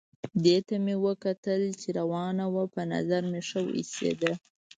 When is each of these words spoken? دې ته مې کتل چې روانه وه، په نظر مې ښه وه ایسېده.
دې 0.43 0.57
ته 0.67 0.75
مې 0.85 0.95
کتل 1.23 1.61
چې 1.79 1.89
روانه 1.99 2.45
وه، 2.53 2.63
په 2.73 2.81
نظر 2.93 3.21
مې 3.31 3.41
ښه 3.47 3.59
وه 3.63 3.71
ایسېده. 3.79 4.31